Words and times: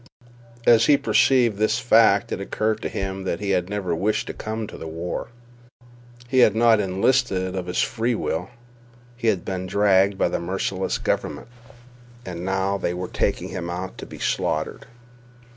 As 0.65 0.87
he 0.87 0.97
perceived 0.97 1.57
this 1.59 1.77
fact 1.77 2.31
it 2.31 2.41
occurred 2.41 2.81
to 2.81 2.89
him 2.89 3.23
that 3.25 3.39
he 3.39 3.51
had 3.51 3.69
never 3.69 3.93
wished 3.95 4.25
to 4.25 4.33
come 4.33 4.65
to 4.65 4.75
the 4.75 4.87
war. 4.87 5.27
He 6.27 6.39
had 6.39 6.55
not 6.55 6.79
enlisted 6.79 7.55
of 7.55 7.67
his 7.67 7.83
free 7.83 8.15
will. 8.15 8.49
He 9.15 9.27
had 9.27 9.45
been 9.45 9.67
dragged 9.67 10.17
by 10.17 10.29
the 10.29 10.39
merciless 10.39 10.97
government. 10.97 11.49
And 12.25 12.43
now 12.43 12.79
they 12.79 12.95
were 12.95 13.09
taking 13.09 13.49
him 13.49 13.69
out 13.69 13.99
to 13.99 14.07
be 14.07 14.17
slaughtered. 14.17 14.87